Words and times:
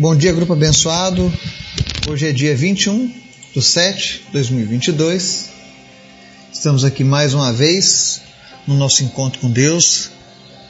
Bom 0.00 0.14
dia, 0.14 0.32
grupo 0.32 0.52
abençoado. 0.52 1.32
Hoje 2.08 2.28
é 2.28 2.32
dia 2.32 2.54
21 2.54 3.12
de 3.52 3.60
7 3.60 4.26
de 4.26 4.32
2022. 4.32 5.48
Estamos 6.52 6.84
aqui 6.84 7.02
mais 7.02 7.34
uma 7.34 7.52
vez 7.52 8.20
no 8.64 8.76
nosso 8.76 9.02
encontro 9.02 9.40
com 9.40 9.50
Deus, 9.50 10.10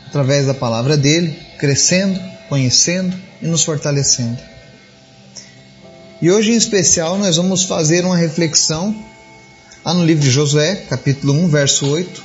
através 0.07 0.47
da 0.47 0.55
palavra 0.55 0.97
dele, 0.97 1.37
crescendo, 1.59 2.19
conhecendo 2.49 3.15
e 3.43 3.47
nos 3.47 3.63
fortalecendo. 3.65 4.39
E 6.23 6.31
hoje, 6.31 6.53
em 6.53 6.57
especial, 6.57 7.19
nós 7.19 7.37
vamos 7.37 7.65
fazer 7.65 8.07
uma 8.07 8.17
reflexão 8.17 8.97
lá 9.85 9.93
no 9.93 10.07
livro 10.07 10.25
de 10.25 10.31
Josué, 10.31 10.75
capítulo 10.89 11.35
1, 11.35 11.49
verso 11.49 11.87
8, 11.87 12.25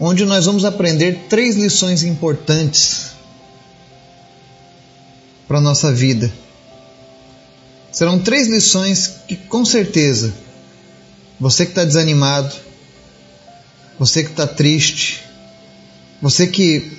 onde 0.00 0.24
nós 0.24 0.46
vamos 0.46 0.64
aprender 0.64 1.26
três 1.28 1.54
lições 1.54 2.02
importantes 2.02 3.07
para 5.48 5.58
a 5.58 5.62
nossa 5.62 5.90
vida. 5.90 6.30
Serão 7.90 8.18
três 8.18 8.46
lições 8.46 9.14
que, 9.26 9.34
com 9.34 9.64
certeza, 9.64 10.34
você 11.40 11.64
que 11.64 11.72
está 11.72 11.84
desanimado, 11.84 12.54
você 13.98 14.22
que 14.22 14.30
está 14.30 14.46
triste, 14.46 15.24
você 16.20 16.46
que 16.46 16.92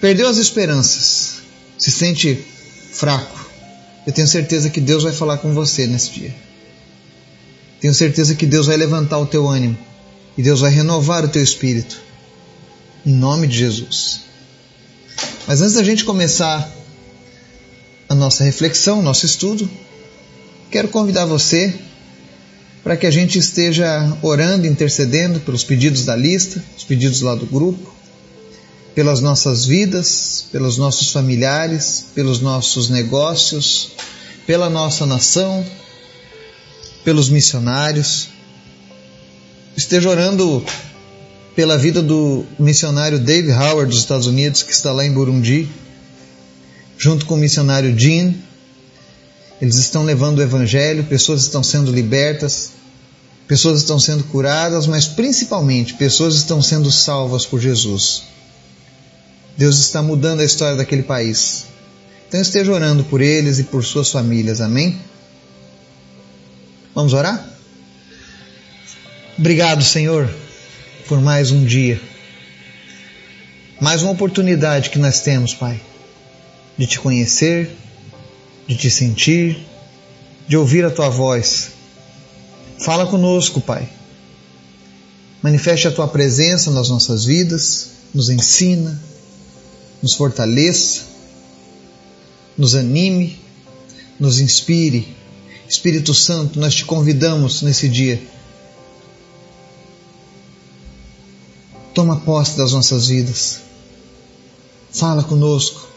perdeu 0.00 0.28
as 0.28 0.36
esperanças, 0.36 1.40
se 1.78 1.90
sente 1.90 2.44
fraco, 2.92 3.48
eu 4.06 4.12
tenho 4.12 4.28
certeza 4.28 4.68
que 4.68 4.80
Deus 4.80 5.02
vai 5.02 5.12
falar 5.12 5.38
com 5.38 5.54
você 5.54 5.86
nesse 5.86 6.10
dia. 6.10 6.34
Tenho 7.80 7.94
certeza 7.94 8.34
que 8.34 8.44
Deus 8.44 8.66
vai 8.66 8.76
levantar 8.76 9.18
o 9.18 9.26
teu 9.26 9.48
ânimo 9.48 9.78
e 10.36 10.42
Deus 10.42 10.60
vai 10.60 10.70
renovar 10.70 11.24
o 11.24 11.28
teu 11.28 11.42
espírito. 11.42 11.98
Em 13.06 13.12
nome 13.12 13.46
de 13.46 13.56
Jesus. 13.56 14.20
Mas 15.46 15.62
antes 15.62 15.74
da 15.74 15.82
gente 15.82 16.04
começar 16.04 16.70
a 18.10 18.14
nossa 18.16 18.42
reflexão, 18.42 19.00
nosso 19.00 19.24
estudo, 19.24 19.70
quero 20.68 20.88
convidar 20.88 21.26
você 21.26 21.72
para 22.82 22.96
que 22.96 23.06
a 23.06 23.10
gente 23.10 23.38
esteja 23.38 24.18
orando, 24.20 24.66
intercedendo 24.66 25.38
pelos 25.38 25.62
pedidos 25.62 26.04
da 26.04 26.16
lista, 26.16 26.60
os 26.76 26.82
pedidos 26.82 27.20
lá 27.20 27.36
do 27.36 27.46
grupo, 27.46 27.94
pelas 28.96 29.20
nossas 29.20 29.64
vidas, 29.64 30.44
pelos 30.50 30.76
nossos 30.76 31.12
familiares, 31.12 32.06
pelos 32.12 32.40
nossos 32.40 32.90
negócios, 32.90 33.92
pela 34.44 34.68
nossa 34.68 35.06
nação, 35.06 35.64
pelos 37.04 37.28
missionários. 37.28 38.26
Esteja 39.76 40.10
orando 40.10 40.64
pela 41.54 41.78
vida 41.78 42.02
do 42.02 42.44
missionário 42.58 43.20
Dave 43.20 43.52
Howard 43.52 43.88
dos 43.88 44.00
Estados 44.00 44.26
Unidos, 44.26 44.64
que 44.64 44.72
está 44.72 44.90
lá 44.90 45.06
em 45.06 45.12
Burundi, 45.12 45.68
junto 47.00 47.24
com 47.24 47.34
o 47.34 47.38
missionário 47.38 47.98
Jean. 47.98 48.34
Eles 49.60 49.76
estão 49.76 50.04
levando 50.04 50.38
o 50.38 50.42
evangelho, 50.42 51.04
pessoas 51.04 51.42
estão 51.42 51.62
sendo 51.62 51.90
libertas, 51.90 52.72
pessoas 53.48 53.80
estão 53.80 53.98
sendo 53.98 54.24
curadas, 54.24 54.86
mas 54.86 55.06
principalmente 55.06 55.94
pessoas 55.94 56.34
estão 56.34 56.62
sendo 56.62 56.92
salvas 56.92 57.46
por 57.46 57.58
Jesus. 57.58 58.24
Deus 59.56 59.78
está 59.78 60.02
mudando 60.02 60.40
a 60.40 60.44
história 60.44 60.76
daquele 60.76 61.02
país. 61.02 61.64
Então 62.28 62.40
esteja 62.40 62.70
orando 62.70 63.02
por 63.04 63.20
eles 63.20 63.58
e 63.58 63.64
por 63.64 63.84
suas 63.84 64.10
famílias. 64.10 64.60
Amém? 64.60 65.00
Vamos 66.94 67.12
orar? 67.12 67.44
Obrigado, 69.38 69.82
Senhor, 69.82 70.30
por 71.08 71.20
mais 71.20 71.50
um 71.50 71.64
dia. 71.64 72.00
Mais 73.80 74.02
uma 74.02 74.12
oportunidade 74.12 74.90
que 74.90 74.98
nós 74.98 75.20
temos, 75.20 75.54
Pai 75.54 75.80
de 76.80 76.86
te 76.86 76.98
conhecer, 76.98 77.76
de 78.66 78.74
te 78.74 78.90
sentir, 78.90 79.66
de 80.48 80.56
ouvir 80.56 80.82
a 80.82 80.90
tua 80.90 81.10
voz. 81.10 81.72
Fala 82.78 83.06
conosco, 83.06 83.60
Pai. 83.60 83.86
Manifeste 85.42 85.88
a 85.88 85.90
tua 85.90 86.08
presença 86.08 86.70
nas 86.70 86.88
nossas 86.88 87.26
vidas, 87.26 87.90
nos 88.14 88.30
ensina, 88.30 88.98
nos 90.02 90.14
fortaleça, 90.14 91.02
nos 92.56 92.74
anime, 92.74 93.38
nos 94.18 94.40
inspire. 94.40 95.06
Espírito 95.68 96.14
Santo, 96.14 96.58
nós 96.58 96.74
te 96.74 96.86
convidamos 96.86 97.60
nesse 97.60 97.90
dia. 97.90 98.22
Toma 101.92 102.20
posse 102.20 102.56
das 102.56 102.72
nossas 102.72 103.08
vidas. 103.08 103.60
Fala 104.90 105.22
conosco 105.22 105.89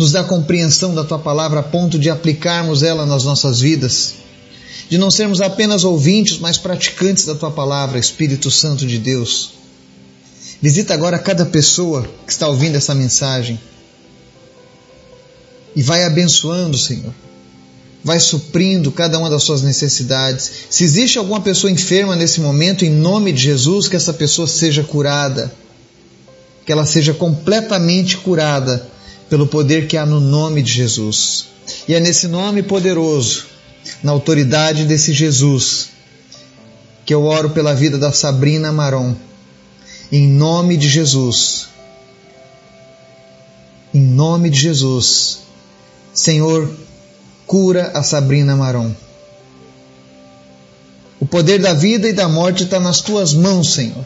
nos 0.00 0.12
dá 0.12 0.24
compreensão 0.24 0.94
da 0.94 1.04
tua 1.04 1.18
palavra 1.18 1.60
a 1.60 1.62
ponto 1.62 1.98
de 1.98 2.08
aplicarmos 2.08 2.82
ela 2.82 3.04
nas 3.04 3.22
nossas 3.22 3.60
vidas, 3.60 4.14
de 4.88 4.96
não 4.96 5.10
sermos 5.10 5.42
apenas 5.42 5.84
ouvintes, 5.84 6.38
mas 6.38 6.56
praticantes 6.56 7.26
da 7.26 7.34
tua 7.34 7.50
palavra, 7.50 7.98
Espírito 7.98 8.50
Santo 8.50 8.86
de 8.86 8.96
Deus. 8.96 9.50
Visita 10.62 10.94
agora 10.94 11.18
cada 11.18 11.44
pessoa 11.44 12.08
que 12.24 12.32
está 12.32 12.48
ouvindo 12.48 12.76
essa 12.76 12.94
mensagem 12.94 13.60
e 15.76 15.82
vai 15.82 16.02
abençoando, 16.04 16.78
Senhor. 16.78 17.12
Vai 18.02 18.18
suprindo 18.18 18.90
cada 18.90 19.18
uma 19.18 19.28
das 19.28 19.42
suas 19.42 19.60
necessidades. 19.60 20.50
Se 20.70 20.82
existe 20.82 21.18
alguma 21.18 21.42
pessoa 21.42 21.70
enferma 21.70 22.16
nesse 22.16 22.40
momento, 22.40 22.86
em 22.86 22.90
nome 22.90 23.32
de 23.32 23.42
Jesus, 23.42 23.86
que 23.86 23.96
essa 23.96 24.14
pessoa 24.14 24.48
seja 24.48 24.82
curada. 24.82 25.52
Que 26.64 26.72
ela 26.72 26.86
seja 26.86 27.12
completamente 27.12 28.16
curada 28.16 28.88
pelo 29.30 29.46
poder 29.46 29.86
que 29.86 29.96
há 29.96 30.04
no 30.04 30.20
nome 30.20 30.60
de 30.60 30.72
Jesus. 30.72 31.46
E 31.86 31.94
é 31.94 32.00
nesse 32.00 32.26
nome 32.26 32.64
poderoso, 32.64 33.46
na 34.02 34.10
autoridade 34.10 34.84
desse 34.84 35.12
Jesus, 35.12 35.90
que 37.06 37.14
eu 37.14 37.22
oro 37.22 37.50
pela 37.50 37.72
vida 37.72 37.96
da 37.96 38.12
Sabrina 38.12 38.72
Maron. 38.72 39.14
Em 40.10 40.28
nome 40.28 40.76
de 40.76 40.88
Jesus. 40.88 41.68
Em 43.94 44.00
nome 44.00 44.50
de 44.50 44.58
Jesus. 44.58 45.38
Senhor, 46.12 46.68
cura 47.46 47.92
a 47.94 48.02
Sabrina 48.02 48.56
Maron. 48.56 48.92
O 51.20 51.26
poder 51.26 51.60
da 51.60 51.72
vida 51.72 52.08
e 52.08 52.12
da 52.12 52.28
morte 52.28 52.64
está 52.64 52.80
nas 52.80 53.00
tuas 53.00 53.32
mãos, 53.32 53.74
Senhor. 53.74 54.04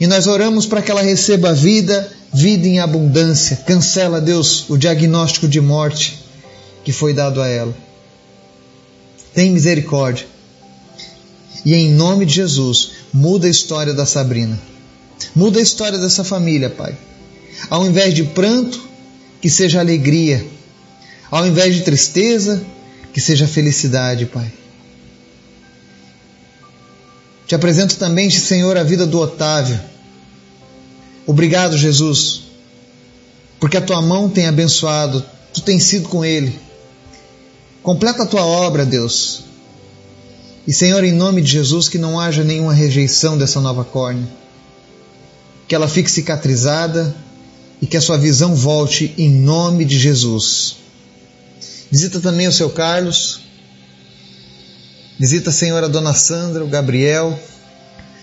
E 0.00 0.06
nós 0.08 0.26
oramos 0.26 0.66
para 0.66 0.82
que 0.82 0.90
ela 0.90 1.02
receba 1.02 1.52
vida 1.52 2.10
vida 2.32 2.66
em 2.66 2.80
abundância. 2.80 3.56
Cancela, 3.56 4.20
Deus, 4.20 4.68
o 4.70 4.76
diagnóstico 4.76 5.46
de 5.46 5.60
morte 5.60 6.18
que 6.82 6.92
foi 6.92 7.12
dado 7.12 7.40
a 7.40 7.46
ela. 7.46 7.74
Tem 9.34 9.50
misericórdia. 9.50 10.26
E 11.64 11.74
em 11.74 11.92
nome 11.92 12.26
de 12.26 12.34
Jesus, 12.34 12.92
muda 13.12 13.46
a 13.46 13.50
história 13.50 13.92
da 13.92 14.06
Sabrina. 14.06 14.58
Muda 15.34 15.58
a 15.58 15.62
história 15.62 15.98
dessa 15.98 16.24
família, 16.24 16.68
Pai. 16.68 16.96
Ao 17.70 17.86
invés 17.86 18.14
de 18.14 18.24
pranto, 18.24 18.82
que 19.40 19.48
seja 19.48 19.78
alegria. 19.78 20.44
Ao 21.30 21.46
invés 21.46 21.74
de 21.74 21.82
tristeza, 21.82 22.64
que 23.12 23.20
seja 23.20 23.46
felicidade, 23.46 24.26
Pai. 24.26 24.52
Te 27.46 27.54
apresento 27.54 27.96
também, 27.96 28.30
Senhor, 28.30 28.76
a 28.76 28.82
vida 28.82 29.06
do 29.06 29.20
Otávio 29.20 29.91
Obrigado, 31.26 31.76
Jesus, 31.76 32.42
porque 33.60 33.76
a 33.76 33.80
tua 33.80 34.02
mão 34.02 34.28
tem 34.28 34.46
abençoado, 34.46 35.24
tu 35.52 35.60
tens 35.60 35.84
sido 35.84 36.08
com 36.08 36.24
ele. 36.24 36.58
Completa 37.82 38.24
a 38.24 38.26
tua 38.26 38.44
obra, 38.44 38.84
Deus. 38.84 39.44
E, 40.66 40.72
Senhor, 40.72 41.02
em 41.02 41.12
nome 41.12 41.42
de 41.42 41.50
Jesus, 41.50 41.88
que 41.88 41.98
não 41.98 42.18
haja 42.18 42.44
nenhuma 42.44 42.72
rejeição 42.72 43.36
dessa 43.36 43.60
nova 43.60 43.84
córnea. 43.84 44.28
Que 45.66 45.74
ela 45.74 45.88
fique 45.88 46.10
cicatrizada 46.10 47.14
e 47.80 47.86
que 47.86 47.96
a 47.96 48.00
sua 48.00 48.16
visão 48.16 48.54
volte 48.54 49.12
em 49.18 49.28
nome 49.28 49.84
de 49.84 49.98
Jesus. 49.98 50.76
Visita 51.90 52.20
também 52.20 52.46
o 52.46 52.52
seu 52.52 52.70
Carlos. 52.70 53.40
Visita, 55.18 55.50
Senhor, 55.50 55.82
a 55.82 55.88
dona 55.88 56.14
Sandra, 56.14 56.64
o 56.64 56.68
Gabriel. 56.68 57.38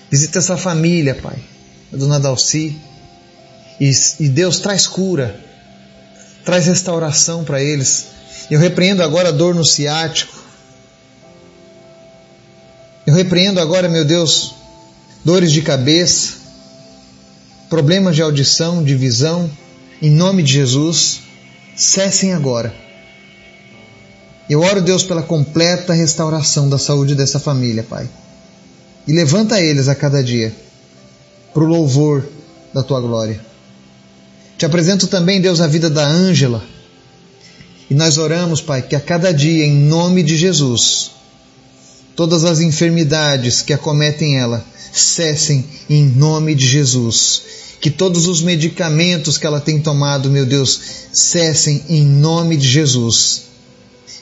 Visita 0.09 0.39
essa 0.39 0.55
família, 0.55 1.13
Pai. 1.15 1.37
A 1.91 1.97
dona 1.97 2.19
Dalci. 2.19 2.77
E, 3.79 3.91
e 4.19 4.27
Deus 4.27 4.59
traz 4.59 4.85
cura, 4.85 5.39
traz 6.43 6.65
restauração 6.65 7.43
para 7.43 7.63
eles. 7.63 8.07
Eu 8.49 8.59
repreendo 8.59 9.03
agora 9.03 9.29
a 9.29 9.31
dor 9.31 9.55
no 9.55 9.63
ciático. 9.63 10.37
Eu 13.05 13.13
repreendo 13.13 13.59
agora, 13.59 13.87
meu 13.87 14.03
Deus, 14.03 14.55
dores 15.23 15.51
de 15.51 15.61
cabeça, 15.61 16.33
problemas 17.69 18.15
de 18.15 18.21
audição, 18.21 18.83
de 18.83 18.95
visão, 18.95 19.49
em 20.01 20.09
nome 20.09 20.43
de 20.43 20.53
Jesus, 20.53 21.21
cessem 21.75 22.33
agora. 22.33 22.73
Eu 24.49 24.61
oro, 24.61 24.81
Deus, 24.81 25.03
pela 25.03 25.21
completa 25.21 25.93
restauração 25.93 26.67
da 26.67 26.77
saúde 26.77 27.13
dessa 27.13 27.39
família, 27.39 27.83
Pai. 27.83 28.09
E 29.07 29.13
levanta 29.13 29.61
eles 29.61 29.87
a 29.87 29.95
cada 29.95 30.23
dia 30.23 30.53
para 31.53 31.63
o 31.63 31.67
louvor 31.67 32.27
da 32.73 32.83
tua 32.83 32.99
glória. 32.99 33.48
Te 34.59 34.65
apresento 34.65 35.07
também, 35.07 35.39
Deus, 35.39 35.61
a 35.61 35.67
vida 35.67 35.89
da 35.89 36.05
Ângela. 36.05 36.61
E 37.89 37.93
nós 37.93 38.17
oramos, 38.17 38.59
Pai, 38.59 38.81
que 38.81 38.93
a 38.93 38.99
cada 38.99 39.31
dia, 39.31 39.65
em 39.65 39.73
nome 39.73 40.21
de 40.21 40.35
Jesus, 40.35 41.11
todas 42.13 42.43
as 42.43 42.59
enfermidades 42.59 43.61
que 43.61 43.71
acometem 43.71 44.37
ela 44.37 44.61
cessem 44.91 45.63
em 45.89 46.03
nome 46.03 46.53
de 46.55 46.67
Jesus. 46.67 47.41
Que 47.79 47.89
todos 47.89 48.27
os 48.27 48.41
medicamentos 48.41 49.37
que 49.37 49.47
ela 49.47 49.61
tem 49.61 49.79
tomado, 49.79 50.29
meu 50.29 50.45
Deus, 50.45 50.81
cessem 51.13 51.85
em 51.87 52.05
nome 52.05 52.57
de 52.57 52.67
Jesus. 52.67 53.43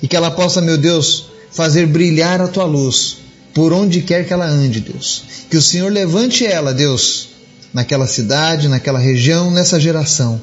E 0.04 0.08
que 0.08 0.16
ela 0.16 0.30
possa, 0.30 0.62
meu 0.62 0.78
Deus, 0.78 1.30
fazer 1.52 1.88
brilhar 1.88 2.40
a 2.42 2.48
tua 2.48 2.66
luz 2.66 3.18
por 3.56 3.74
onde 3.74 4.02
quer 4.02 4.28
que 4.28 4.34
ela 4.34 4.46
ande, 4.46 4.82
Deus. 4.82 5.24
Que 5.50 5.58
o 5.58 5.62
Senhor 5.64 5.92
levante 5.92 6.46
ela, 6.46 6.76
Deus, 6.76 7.27
naquela 7.74 8.08
cidade, 8.08 8.68
naquela 8.68 9.00
região, 9.00 9.52
nessa 9.52 9.80
geração. 9.80 10.42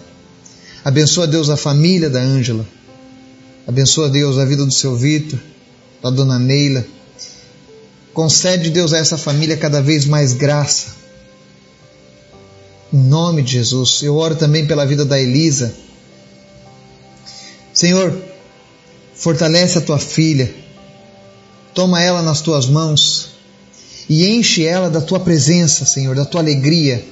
Abençoa, 0.85 1.27
Deus, 1.27 1.49
a 1.49 1.57
família 1.57 2.11
da 2.11 2.21
Ângela. 2.21 2.67
Abençoa, 3.67 4.09
Deus, 4.09 4.39
a 4.39 4.45
vida 4.45 4.65
do 4.65 4.73
seu 4.73 4.95
Vitor, 4.97 5.39
da 6.03 6.11
dona 6.11 6.39
Neila. 6.39 6.85
Concede, 8.13 8.71
Deus, 8.71 8.93
a 8.93 8.99
essa 8.99 9.17
família 9.17 9.57
cada 9.57 9.81
vez 9.81 10.05
mais 10.05 10.33
graça. 10.33 10.95
Em 12.93 12.99
nome 12.99 13.43
de 13.43 13.53
Jesus. 13.53 14.03
Eu 14.03 14.17
oro 14.17 14.37
também 14.37 14.67
pela 14.67 14.85
vida 14.87 15.05
da 15.05 15.21
Elisa. 15.21 15.75
Senhor, 17.73 18.17
fortalece 19.15 19.79
a 19.79 19.81
tua 19.81 19.99
filha 19.99 20.65
Toma 21.75 22.01
ela 22.01 22.23
nas 22.23 22.41
tuas 22.41 22.67
mãos 22.67 23.31
e 24.09 24.29
enche 24.29 24.65
ela 24.65 24.89
da 24.89 25.01
tua 25.01 25.19
presença, 25.19 25.85
Senhor, 25.85 26.15
da 26.15 26.25
tua 26.25 26.41
alegria, 26.41 27.05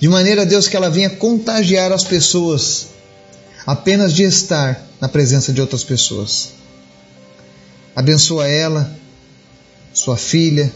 de 0.00 0.08
maneira, 0.08 0.46
Deus, 0.46 0.66
que 0.66 0.76
ela 0.76 0.88
venha 0.88 1.10
contagiar 1.10 1.92
as 1.92 2.02
pessoas 2.02 2.86
apenas 3.66 4.14
de 4.14 4.22
estar 4.22 4.82
na 4.98 5.08
presença 5.08 5.52
de 5.52 5.60
outras 5.60 5.84
pessoas. 5.84 6.52
Abençoa 7.94 8.48
ela, 8.48 8.90
sua 9.92 10.16
filha, 10.16 10.74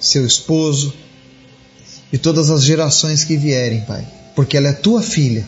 seu 0.00 0.24
esposo 0.24 0.94
e 2.12 2.18
todas 2.18 2.48
as 2.50 2.62
gerações 2.62 3.24
que 3.24 3.36
vierem, 3.36 3.80
Pai, 3.80 4.06
porque 4.36 4.56
ela 4.56 4.68
é 4.68 4.72
tua 4.72 5.02
filha. 5.02 5.44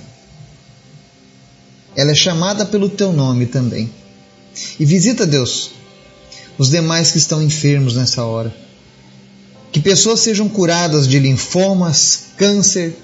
Ela 1.95 2.11
é 2.11 2.15
chamada 2.15 2.67
pelo 2.67 2.89
teu 2.89 3.13
nome 3.13 3.47
também. 3.47 3.89
E 4.81 4.85
visita, 4.85 5.25
Deus, 5.25 5.71
os 6.59 6.71
demais 6.71 7.13
que 7.13 7.19
estão 7.19 7.41
enfermos 7.41 7.95
nessa 7.95 8.25
hora. 8.25 8.64
Que 9.75 9.81
pessoas 9.81 10.21
sejam 10.21 10.49
curadas 10.49 11.09
de 11.09 11.19
linfomas, 11.19 12.27
câncer, 12.37 12.97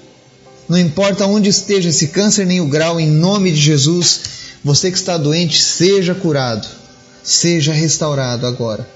não 0.69 0.77
importa 0.77 1.25
onde 1.25 1.49
esteja 1.49 1.89
esse 1.89 2.07
câncer 2.07 2.45
nem 2.45 2.61
o 2.61 2.67
grau, 2.69 2.97
em 2.97 3.11
nome 3.11 3.51
de 3.51 3.59
Jesus, 3.59 4.21
você 4.63 4.89
que 4.89 4.95
está 4.95 5.17
doente, 5.17 5.61
seja 5.61 6.15
curado, 6.15 6.65
seja 7.21 7.73
restaurado 7.73 8.47
agora. 8.47 8.89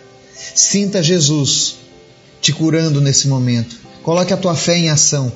Sinta 0.55 1.03
Jesus 1.03 1.75
te 2.39 2.53
curando 2.53 3.01
nesse 3.01 3.27
momento. 3.27 3.75
Coloque 4.03 4.31
a 4.31 4.37
tua 4.37 4.55
fé 4.55 4.77
em 4.77 4.89
ação. 4.89 5.29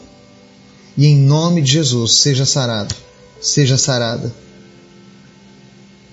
E 0.95 1.07
em 1.07 1.17
nome 1.17 1.61
de 1.61 1.73
Jesus, 1.73 2.21
seja 2.21 2.45
sarado, 2.45 2.95
seja 3.41 3.77
sarada. 3.77 4.33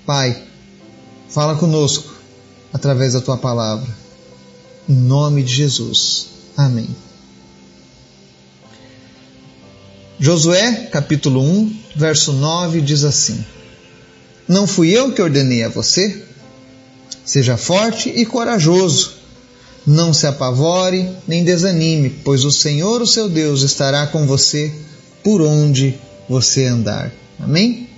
Pai, 0.04 0.42
fala 1.28 1.54
conosco 1.54 2.16
através 2.72 3.12
da 3.12 3.20
tua 3.20 3.36
palavra. 3.36 4.05
Em 4.88 4.94
nome 4.94 5.42
de 5.42 5.52
Jesus. 5.52 6.28
Amém. 6.56 6.88
Josué, 10.18 10.88
capítulo 10.92 11.42
1, 11.42 11.76
verso 11.96 12.32
9 12.32 12.80
diz 12.80 13.04
assim: 13.04 13.44
Não 14.46 14.66
fui 14.66 14.90
eu 14.90 15.12
que 15.12 15.20
ordenei 15.20 15.64
a 15.64 15.68
você? 15.68 16.24
Seja 17.24 17.56
forte 17.56 18.08
e 18.08 18.24
corajoso. 18.24 19.14
Não 19.86 20.12
se 20.14 20.26
apavore 20.26 21.08
nem 21.26 21.44
desanime, 21.44 22.10
pois 22.24 22.44
o 22.44 22.50
Senhor, 22.50 23.02
o 23.02 23.06
seu 23.06 23.28
Deus, 23.28 23.62
estará 23.62 24.06
com 24.06 24.26
você 24.26 24.72
por 25.22 25.42
onde 25.42 25.98
você 26.28 26.64
andar. 26.66 27.12
Amém? 27.38 27.88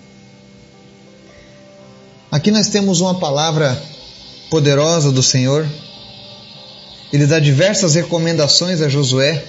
Aqui 2.30 2.50
nós 2.50 2.68
temos 2.68 3.00
uma 3.00 3.18
palavra 3.18 3.80
poderosa 4.50 5.12
do 5.12 5.22
Senhor. 5.22 5.66
Ele 7.12 7.26
dá 7.26 7.38
diversas 7.38 7.94
recomendações 7.94 8.80
a 8.80 8.88
Josué. 8.88 9.42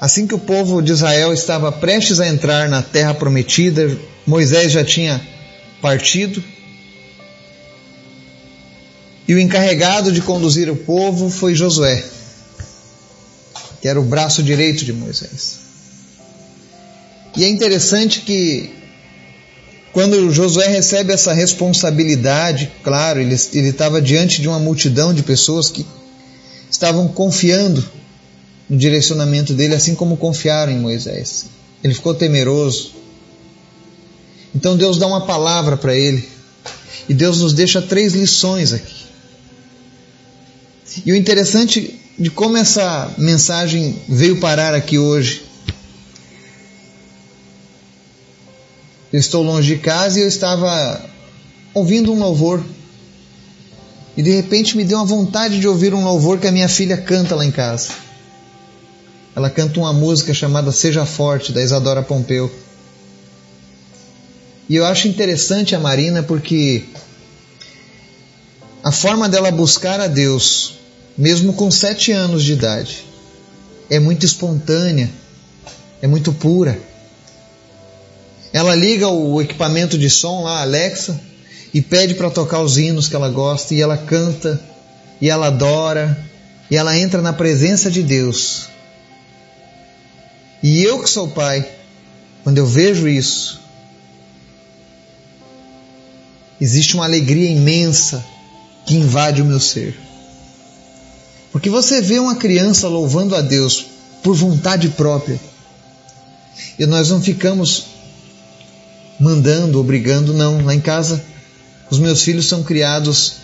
Assim 0.00 0.26
que 0.26 0.34
o 0.34 0.38
povo 0.38 0.80
de 0.80 0.92
Israel 0.92 1.32
estava 1.32 1.70
prestes 1.72 2.20
a 2.20 2.28
entrar 2.28 2.68
na 2.68 2.82
terra 2.82 3.14
prometida, 3.14 3.96
Moisés 4.26 4.72
já 4.72 4.84
tinha 4.84 5.20
partido. 5.80 6.42
E 9.28 9.34
o 9.34 9.40
encarregado 9.40 10.12
de 10.12 10.20
conduzir 10.20 10.70
o 10.70 10.76
povo 10.76 11.28
foi 11.28 11.54
Josué, 11.54 12.04
que 13.82 13.88
era 13.88 14.00
o 14.00 14.04
braço 14.04 14.42
direito 14.42 14.84
de 14.84 14.92
Moisés. 14.92 15.58
E 17.36 17.44
é 17.44 17.48
interessante 17.48 18.20
que 18.20 18.70
quando 19.92 20.30
Josué 20.30 20.68
recebe 20.68 21.12
essa 21.12 21.32
responsabilidade, 21.32 22.70
claro, 22.84 23.20
ele 23.20 23.34
estava 23.34 24.00
diante 24.00 24.40
de 24.40 24.48
uma 24.48 24.58
multidão 24.58 25.12
de 25.12 25.22
pessoas 25.22 25.70
que 25.70 25.84
estavam 26.70 27.08
confiando 27.08 27.84
no 28.68 28.76
direcionamento 28.76 29.54
dele, 29.54 29.74
assim 29.74 29.94
como 29.94 30.16
confiaram 30.16 30.72
em 30.72 30.78
Moisés. 30.78 31.46
Ele 31.82 31.94
ficou 31.94 32.14
temeroso. 32.14 32.92
Então 34.54 34.76
Deus 34.76 34.98
dá 34.98 35.06
uma 35.06 35.26
palavra 35.26 35.76
para 35.76 35.94
ele. 35.94 36.28
E 37.08 37.14
Deus 37.14 37.40
nos 37.40 37.52
deixa 37.52 37.80
três 37.80 38.14
lições 38.14 38.72
aqui. 38.72 39.06
E 41.04 41.12
o 41.12 41.16
interessante 41.16 42.00
de 42.18 42.30
como 42.30 42.56
essa 42.56 43.12
mensagem 43.18 44.00
veio 44.08 44.40
parar 44.40 44.74
aqui 44.74 44.98
hoje 44.98 45.46
Eu 49.12 49.20
estou 49.20 49.42
longe 49.42 49.74
de 49.74 49.80
casa 49.80 50.18
e 50.18 50.22
eu 50.22 50.28
estava 50.28 51.00
ouvindo 51.72 52.12
um 52.12 52.18
louvor. 52.18 52.62
E 54.16 54.22
de 54.22 54.30
repente 54.30 54.76
me 54.76 54.84
deu 54.84 54.98
uma 54.98 55.04
vontade 55.04 55.60
de 55.60 55.68
ouvir 55.68 55.92
um 55.92 56.02
louvor 56.02 56.38
que 56.38 56.46
a 56.46 56.52
minha 56.52 56.68
filha 56.68 56.96
canta 56.96 57.34
lá 57.34 57.44
em 57.44 57.50
casa. 57.50 57.90
Ela 59.34 59.50
canta 59.50 59.78
uma 59.78 59.92
música 59.92 60.32
chamada 60.32 60.72
Seja 60.72 61.04
Forte, 61.04 61.52
da 61.52 61.62
Isadora 61.62 62.02
Pompeu. 62.02 62.50
E 64.68 64.76
eu 64.76 64.86
acho 64.86 65.06
interessante 65.06 65.74
a 65.74 65.78
Marina 65.78 66.22
porque 66.22 66.84
a 68.82 68.90
forma 68.90 69.28
dela 69.28 69.50
buscar 69.50 70.00
a 70.00 70.06
Deus, 70.06 70.78
mesmo 71.18 71.52
com 71.52 71.70
sete 71.70 72.12
anos 72.12 72.42
de 72.42 72.54
idade, 72.54 73.04
é 73.90 73.98
muito 73.98 74.24
espontânea, 74.24 75.10
é 76.00 76.06
muito 76.06 76.32
pura. 76.32 76.78
Ela 78.52 78.74
liga 78.74 79.08
o 79.08 79.42
equipamento 79.42 79.98
de 79.98 80.08
som 80.08 80.42
lá, 80.42 80.62
Alexa, 80.62 81.20
e 81.76 81.82
pede 81.82 82.14
para 82.14 82.30
tocar 82.30 82.62
os 82.62 82.78
hinos 82.78 83.06
que 83.06 83.14
ela 83.14 83.28
gosta, 83.28 83.74
e 83.74 83.82
ela 83.82 83.98
canta, 83.98 84.58
e 85.20 85.28
ela 85.28 85.48
adora, 85.48 86.18
e 86.70 86.76
ela 86.76 86.98
entra 86.98 87.20
na 87.20 87.34
presença 87.34 87.90
de 87.90 88.02
Deus. 88.02 88.68
E 90.62 90.82
eu 90.82 91.02
que 91.02 91.10
sou 91.10 91.28
pai, 91.28 91.68
quando 92.42 92.56
eu 92.56 92.66
vejo 92.66 93.06
isso, 93.06 93.60
existe 96.58 96.94
uma 96.94 97.04
alegria 97.04 97.50
imensa 97.50 98.24
que 98.86 98.96
invade 98.96 99.42
o 99.42 99.44
meu 99.44 99.60
ser. 99.60 100.00
Porque 101.52 101.68
você 101.68 102.00
vê 102.00 102.18
uma 102.18 102.36
criança 102.36 102.88
louvando 102.88 103.36
a 103.36 103.42
Deus 103.42 103.84
por 104.22 104.34
vontade 104.34 104.88
própria, 104.88 105.38
e 106.78 106.86
nós 106.86 107.10
não 107.10 107.20
ficamos 107.20 107.84
mandando, 109.20 109.78
obrigando, 109.78 110.32
não. 110.32 110.64
Lá 110.64 110.74
em 110.74 110.80
casa, 110.80 111.22
os 111.90 111.98
meus 111.98 112.22
filhos 112.22 112.46
são 112.46 112.62
criados, 112.62 113.34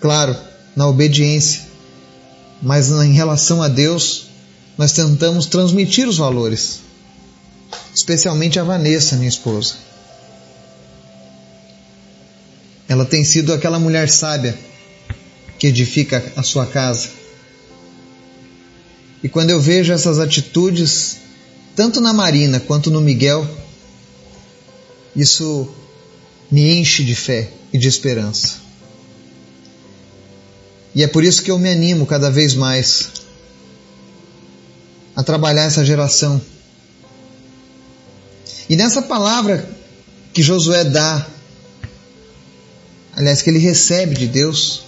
claro, 0.00 0.36
na 0.74 0.88
obediência, 0.88 1.62
mas 2.60 2.90
em 2.90 3.12
relação 3.12 3.62
a 3.62 3.68
Deus, 3.68 4.26
nós 4.76 4.92
tentamos 4.92 5.46
transmitir 5.46 6.08
os 6.08 6.18
valores, 6.18 6.80
especialmente 7.94 8.58
a 8.58 8.64
Vanessa, 8.64 9.16
minha 9.16 9.28
esposa. 9.28 9.74
Ela 12.88 13.04
tem 13.04 13.24
sido 13.24 13.52
aquela 13.52 13.78
mulher 13.78 14.08
sábia 14.08 14.56
que 15.58 15.68
edifica 15.68 16.32
a 16.36 16.42
sua 16.42 16.66
casa. 16.66 17.08
E 19.22 19.28
quando 19.28 19.50
eu 19.50 19.60
vejo 19.60 19.92
essas 19.92 20.18
atitudes, 20.18 21.16
tanto 21.74 22.00
na 22.00 22.12
Marina 22.12 22.60
quanto 22.60 22.90
no 22.90 23.00
Miguel, 23.00 23.48
isso 25.16 25.72
me 26.50 26.78
enche 26.78 27.04
de 27.04 27.14
fé 27.14 27.50
e 27.72 27.78
de 27.78 27.88
esperança. 27.88 28.62
E 30.94 31.02
é 31.02 31.06
por 31.06 31.24
isso 31.24 31.42
que 31.42 31.50
eu 31.50 31.58
me 31.58 31.68
animo 31.68 32.06
cada 32.06 32.30
vez 32.30 32.54
mais 32.54 33.10
a 35.16 35.22
trabalhar 35.22 35.64
essa 35.64 35.84
geração. 35.84 36.40
E 38.68 38.76
nessa 38.76 39.02
palavra 39.02 39.68
que 40.32 40.42
Josué 40.42 40.84
dá 40.84 41.26
aliás, 43.16 43.42
que 43.42 43.50
ele 43.50 43.58
recebe 43.58 44.14
de 44.14 44.26
Deus. 44.26 44.83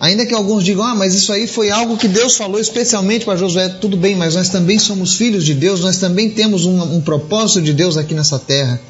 Ainda 0.00 0.24
que 0.24 0.32
alguns 0.32 0.64
digam, 0.64 0.82
ah, 0.82 0.94
mas 0.94 1.14
isso 1.14 1.30
aí 1.30 1.46
foi 1.46 1.70
algo 1.70 1.98
que 1.98 2.08
Deus 2.08 2.34
falou 2.34 2.58
especialmente 2.58 3.26
para 3.26 3.36
Josué, 3.36 3.68
tudo 3.68 3.98
bem, 3.98 4.16
mas 4.16 4.34
nós 4.34 4.48
também 4.48 4.78
somos 4.78 5.14
filhos 5.14 5.44
de 5.44 5.52
Deus, 5.52 5.80
nós 5.80 5.98
também 5.98 6.30
temos 6.30 6.64
um, 6.64 6.80
um 6.96 7.02
propósito 7.02 7.60
de 7.60 7.74
Deus 7.74 7.98
aqui 7.98 8.14
nessa 8.14 8.38
terra. 8.38 8.80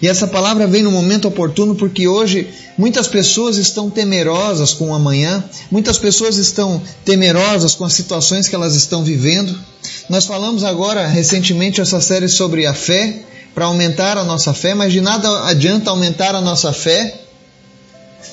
E 0.00 0.08
essa 0.08 0.26
palavra 0.26 0.66
vem 0.66 0.82
no 0.82 0.90
momento 0.90 1.28
oportuno 1.28 1.74
porque 1.74 2.08
hoje 2.08 2.48
muitas 2.78 3.06
pessoas 3.06 3.58
estão 3.58 3.90
temerosas 3.90 4.72
com 4.72 4.88
o 4.88 4.94
amanhã, 4.94 5.44
muitas 5.70 5.98
pessoas 5.98 6.38
estão 6.38 6.80
temerosas 7.04 7.74
com 7.74 7.84
as 7.84 7.92
situações 7.92 8.48
que 8.48 8.54
elas 8.54 8.74
estão 8.74 9.04
vivendo. 9.04 9.54
Nós 10.08 10.24
falamos 10.24 10.64
agora 10.64 11.06
recentemente 11.06 11.82
essa 11.82 12.00
série 12.00 12.28
sobre 12.28 12.64
a 12.64 12.72
fé, 12.72 13.20
para 13.54 13.66
aumentar 13.66 14.16
a 14.16 14.24
nossa 14.24 14.54
fé, 14.54 14.74
mas 14.74 14.92
de 14.92 15.00
nada 15.02 15.44
adianta 15.44 15.90
aumentar 15.90 16.34
a 16.34 16.40
nossa 16.40 16.72
fé 16.72 17.23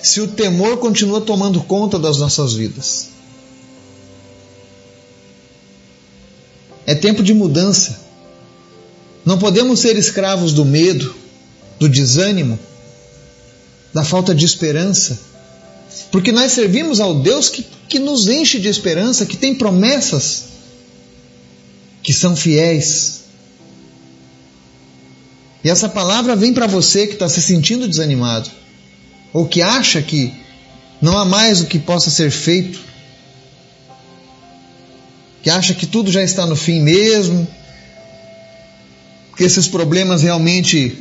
se 0.02 0.20
o 0.20 0.28
temor 0.28 0.78
continua 0.78 1.22
tomando 1.22 1.62
conta 1.62 2.00
das 2.00 2.18
nossas 2.18 2.54
vidas. 2.54 3.10
É 6.86 6.96
tempo 6.96 7.22
de 7.22 7.34
mudança. 7.34 8.02
Não 9.24 9.38
podemos 9.38 9.80
ser 9.80 9.96
escravos 9.98 10.52
do 10.52 10.66
medo, 10.66 11.16
do 11.80 11.88
desânimo, 11.88 12.58
da 13.94 14.04
falta 14.04 14.34
de 14.34 14.46
esperança, 14.46 15.20
porque 16.12 16.32
nós 16.32 16.54
servimos 16.54 17.00
ao 17.00 17.16
Deus 17.16 17.50
que, 17.50 17.66
que 17.88 18.00
nos 18.00 18.28
enche 18.28 18.60
de 18.60 18.68
esperança, 18.68 19.26
que 19.26 19.38
tem 19.38 19.54
promessas, 19.54 20.46
que 22.02 22.12
são 22.12 22.36
fiéis. 22.36 23.22
E 25.64 25.70
essa 25.70 25.88
palavra 25.88 26.36
vem 26.36 26.52
para 26.52 26.66
você 26.66 27.06
que 27.06 27.14
está 27.14 27.30
se 27.30 27.42
sentindo 27.42 27.88
desanimado 27.88 28.50
ou 29.34 29.48
que 29.48 29.62
acha 29.62 30.02
que 30.02 30.34
não 31.02 31.18
há 31.18 31.26
mais 31.26 31.62
o 31.62 31.66
que 31.66 31.80
possa 31.80 32.10
ser 32.10 32.30
feito, 32.30 32.80
que 35.42 35.50
acha 35.50 35.74
que 35.74 35.86
tudo 35.86 36.12
já 36.12 36.22
está 36.22 36.46
no 36.46 36.56
fim 36.56 36.80
mesmo, 36.82 37.48
que 39.36 39.44
esses 39.44 39.68
problemas 39.68 40.22
realmente 40.22 40.98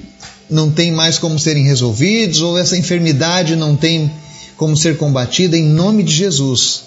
não 0.49 0.70
têm 0.70 0.90
mais 0.90 1.18
como 1.18 1.38
serem 1.38 1.64
resolvidos, 1.64 2.40
ou 2.40 2.56
essa 2.58 2.76
enfermidade 2.76 3.54
não 3.54 3.76
tem 3.76 4.10
como 4.56 4.76
ser 4.76 4.96
combatida, 4.96 5.56
em 5.56 5.64
nome 5.64 6.02
de 6.02 6.12
Jesus. 6.12 6.84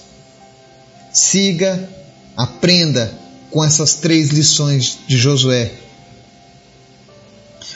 Siga, 1.12 1.90
aprenda 2.36 3.14
com 3.52 3.64
essas 3.64 3.96
três 3.96 4.30
lições 4.30 4.98
de 5.08 5.18
Josué. 5.18 5.72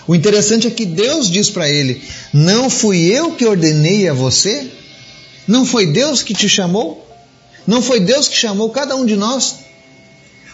O 0.05 0.15
interessante 0.15 0.67
é 0.67 0.71
que 0.71 0.85
Deus 0.85 1.29
diz 1.29 1.49
para 1.49 1.69
ele: 1.69 2.01
Não 2.33 2.69
fui 2.69 3.05
eu 3.05 3.31
que 3.31 3.45
ordenei 3.45 4.07
a 4.07 4.13
você? 4.13 4.67
Não 5.47 5.65
foi 5.65 5.87
Deus 5.87 6.21
que 6.21 6.33
te 6.33 6.49
chamou? 6.49 7.07
Não 7.65 7.81
foi 7.81 7.99
Deus 7.99 8.27
que 8.27 8.35
chamou 8.35 8.69
cada 8.69 8.95
um 8.95 9.05
de 9.05 9.15
nós? 9.15 9.67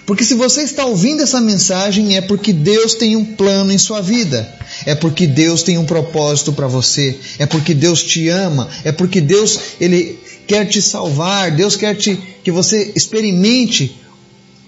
Porque 0.05 0.23
se 0.23 0.33
você 0.33 0.63
está 0.63 0.85
ouvindo 0.85 1.23
essa 1.23 1.39
mensagem 1.39 2.17
é 2.17 2.21
porque 2.21 2.51
Deus 2.51 2.93
tem 2.93 3.15
um 3.15 3.23
plano 3.23 3.71
em 3.71 3.77
sua 3.77 4.01
vida. 4.01 4.53
É 4.85 4.93
porque 4.93 5.25
Deus 5.25 5.63
tem 5.63 5.77
um 5.77 5.85
propósito 5.85 6.51
para 6.51 6.67
você. 6.67 7.17
É 7.39 7.45
porque 7.45 7.73
Deus 7.73 8.03
te 8.03 8.27
ama. 8.27 8.67
É 8.83 8.91
porque 8.91 9.21
Deus 9.21 9.57
ele 9.79 10.19
quer 10.45 10.65
te 10.65 10.81
salvar. 10.81 11.51
Deus 11.51 11.77
quer 11.77 11.95
te, 11.95 12.19
que 12.43 12.51
você 12.51 12.91
experimente 12.95 13.97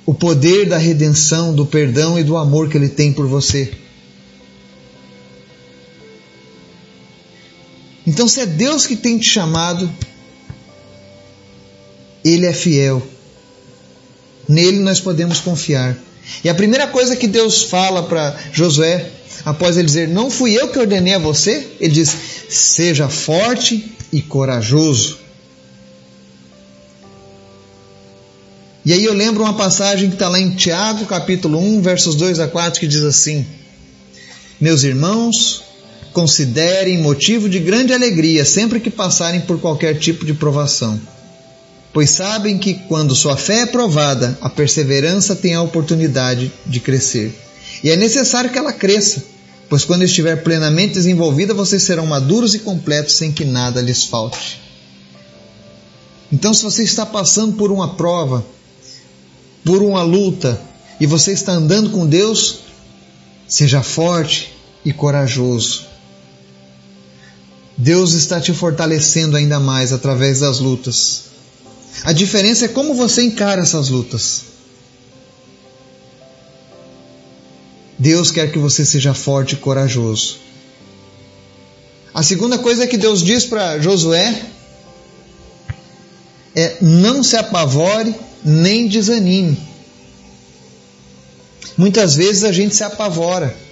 o 0.05 0.13
poder 0.13 0.69
da 0.69 0.77
redenção, 0.77 1.53
do 1.53 1.65
perdão 1.65 2.17
e 2.17 2.23
do 2.23 2.37
amor 2.37 2.69
que 2.69 2.77
ele 2.77 2.89
tem 2.89 3.11
por 3.11 3.27
você. 3.27 3.71
Então, 8.05 8.27
se 8.27 8.41
é 8.41 8.45
Deus 8.45 8.85
que 8.85 8.95
tem 8.95 9.17
te 9.17 9.29
chamado, 9.29 9.91
Ele 12.23 12.45
é 12.45 12.53
fiel. 12.53 13.01
Nele 14.47 14.79
nós 14.79 14.99
podemos 14.99 15.39
confiar. 15.39 15.97
E 16.43 16.49
a 16.49 16.55
primeira 16.55 16.87
coisa 16.87 17.15
que 17.15 17.27
Deus 17.27 17.63
fala 17.63 18.03
para 18.03 18.37
Josué, 18.51 19.09
após 19.43 19.77
ele 19.77 19.87
dizer: 19.87 20.07
Não 20.07 20.29
fui 20.29 20.53
eu 20.53 20.69
que 20.69 20.79
ordenei 20.79 21.15
a 21.15 21.19
você, 21.19 21.67
ele 21.79 21.93
diz: 21.93 22.15
Seja 22.49 23.09
forte 23.09 23.95
e 24.11 24.21
corajoso. 24.21 25.19
E 28.85 28.93
aí 28.93 29.03
eu 29.03 29.13
lembro 29.13 29.43
uma 29.43 29.55
passagem 29.55 30.09
que 30.09 30.15
está 30.15 30.29
lá 30.29 30.39
em 30.39 30.51
Tiago, 30.51 31.05
capítulo 31.07 31.57
1, 31.57 31.81
versos 31.81 32.15
2 32.15 32.39
a 32.39 32.47
4, 32.47 32.79
que 32.79 32.87
diz 32.87 33.03
assim: 33.03 33.45
Meus 34.61 34.83
irmãos, 34.83 35.63
considerem 36.15 36.97
motivo 36.97 37.49
de 37.49 37.59
grande 37.59 37.93
alegria 37.93 38.45
sempre 38.45 38.79
que 38.79 38.89
passarem 38.89 39.41
por 39.41 39.59
qualquer 39.59 39.99
tipo 39.99 40.25
de 40.25 40.33
provação, 40.33 40.97
pois 41.91 42.09
sabem 42.09 42.57
que 42.57 42.73
quando 42.73 43.13
sua 43.13 43.35
fé 43.35 43.63
é 43.63 43.65
provada, 43.65 44.37
a 44.39 44.49
perseverança 44.49 45.35
tem 45.35 45.55
a 45.55 45.61
oportunidade 45.61 46.53
de 46.65 46.79
crescer. 46.79 47.37
E 47.83 47.91
é 47.91 47.97
necessário 47.97 48.49
que 48.49 48.57
ela 48.57 48.71
cresça, 48.71 49.25
pois 49.67 49.83
quando 49.83 50.03
estiver 50.03 50.37
plenamente 50.37 50.93
desenvolvida, 50.93 51.53
vocês 51.53 51.83
serão 51.83 52.05
maduros 52.05 52.55
e 52.55 52.59
completos 52.59 53.17
sem 53.17 53.29
que 53.29 53.43
nada 53.43 53.81
lhes 53.81 54.05
falte. 54.05 54.61
Então, 56.31 56.53
se 56.53 56.63
você 56.63 56.83
está 56.83 57.05
passando 57.05 57.57
por 57.57 57.73
uma 57.73 57.95
prova, 57.95 58.45
por 59.65 59.83
uma 59.83 60.01
luta, 60.01 60.61
e 60.97 61.05
você 61.05 61.33
está 61.33 61.51
andando 61.51 61.89
com 61.89 62.07
Deus, 62.07 62.59
seja 63.49 63.83
forte 63.83 64.55
e 64.85 64.93
corajoso. 64.93 65.94
Deus 67.77 68.13
está 68.13 68.39
te 68.39 68.53
fortalecendo 68.53 69.35
ainda 69.35 69.59
mais 69.59 69.91
através 69.91 70.39
das 70.39 70.59
lutas. 70.59 71.23
A 72.03 72.13
diferença 72.13 72.65
é 72.65 72.69
como 72.69 72.93
você 72.93 73.23
encara 73.23 73.61
essas 73.61 73.89
lutas. 73.89 74.43
Deus 77.97 78.31
quer 78.31 78.51
que 78.51 78.59
você 78.59 78.85
seja 78.85 79.13
forte 79.13 79.53
e 79.53 79.57
corajoso. 79.57 80.37
A 82.13 82.23
segunda 82.23 82.57
coisa 82.57 82.87
que 82.87 82.97
Deus 82.97 83.21
diz 83.21 83.45
para 83.45 83.79
Josué 83.79 84.41
é: 86.55 86.77
não 86.81 87.21
se 87.23 87.35
apavore 87.35 88.15
nem 88.43 88.87
desanime. 88.87 89.57
Muitas 91.77 92.15
vezes 92.15 92.45
a 92.45 92.53
gente 92.53 92.73
se 92.73 92.83
apavora 92.83 93.64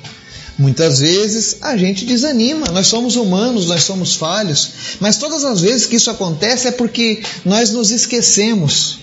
Muitas 0.64 1.00
vezes 1.00 1.58
a 1.60 1.76
gente 1.76 2.06
desanima, 2.06 2.68
nós 2.68 2.88
somos 2.88 3.18
humanos, 3.18 3.66
nós 3.66 3.84
somos 3.84 4.16
falhos, 4.16 4.70
mas 4.98 5.18
todas 5.18 5.44
as 5.44 5.60
vezes 5.60 5.86
que 5.86 5.98
isso 5.98 6.10
acontece 6.10 6.70
é 6.70 6.72
porque 6.72 7.22
nós 7.44 7.72
nos 7.72 7.92
esquecemos 7.92 9.00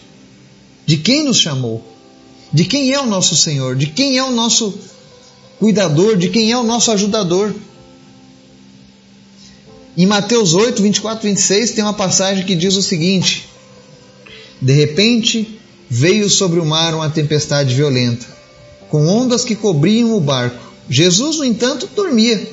de 0.87 0.97
quem 0.97 1.23
nos 1.23 1.37
chamou, 1.37 1.85
de 2.50 2.64
quem 2.64 2.95
é 2.95 2.99
o 2.99 3.05
nosso 3.05 3.37
Senhor, 3.37 3.76
de 3.76 3.88
quem 3.88 4.17
é 4.17 4.25
o 4.25 4.31
nosso 4.31 4.73
cuidador, 5.59 6.17
de 6.17 6.31
quem 6.31 6.50
é 6.50 6.57
o 6.57 6.62
nosso 6.62 6.90
ajudador. 6.93 7.55
Em 9.99 10.07
Mateus 10.07 10.55
8, 10.55 10.81
24, 10.83 11.29
26 11.29 11.73
tem 11.73 11.85
uma 11.85 11.93
passagem 11.93 12.47
que 12.47 12.55
diz 12.55 12.75
o 12.75 12.81
seguinte: 12.83 13.47
De 14.62 14.73
repente 14.73 15.61
veio 15.90 16.31
sobre 16.31 16.59
o 16.59 16.64
mar 16.64 16.95
uma 16.95 17.11
tempestade 17.11 17.75
violenta, 17.75 18.25
com 18.88 19.07
ondas 19.07 19.45
que 19.45 19.55
cobriam 19.55 20.17
o 20.17 20.21
barco 20.23 20.70
Jesus, 20.91 21.39
no 21.39 21.45
entanto, 21.45 21.89
dormia. 21.95 22.51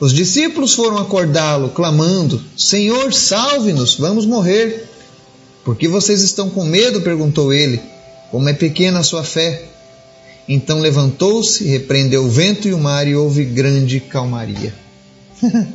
Os 0.00 0.12
discípulos 0.12 0.72
foram 0.74 0.96
acordá-lo, 0.96 1.68
clamando: 1.68 2.42
Senhor, 2.56 3.12
salve-nos, 3.12 3.96
vamos 3.96 4.24
morrer. 4.24 4.88
Por 5.62 5.76
que 5.76 5.86
vocês 5.86 6.22
estão 6.22 6.48
com 6.48 6.64
medo? 6.64 7.02
perguntou 7.02 7.52
ele. 7.52 7.80
Como 8.30 8.48
é 8.48 8.54
pequena 8.54 9.00
a 9.00 9.04
sua 9.04 9.22
fé. 9.22 9.64
Então 10.48 10.80
levantou-se, 10.80 11.64
repreendeu 11.64 12.24
o 12.24 12.30
vento 12.30 12.68
e 12.68 12.72
o 12.72 12.78
mar 12.78 13.06
e 13.06 13.14
houve 13.14 13.44
grande 13.44 14.00
calmaria. 14.00 14.72